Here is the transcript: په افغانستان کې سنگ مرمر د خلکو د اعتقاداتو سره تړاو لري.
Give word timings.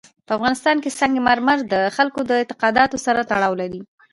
په 0.27 0.31
افغانستان 0.37 0.75
کې 0.83 0.95
سنگ 0.99 1.15
مرمر 1.27 1.57
د 1.73 1.75
خلکو 1.95 2.19
د 2.25 2.31
اعتقاداتو 2.41 2.97
سره 3.05 3.27
تړاو 3.31 3.59
لري. 3.61 3.81